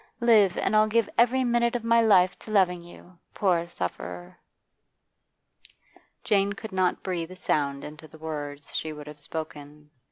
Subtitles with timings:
[0.19, 4.35] Live, and I'll give every minute of my life to loving you, poor sufferer.'
[6.23, 9.91] Jane could not breathe sound into the words she would have spoken.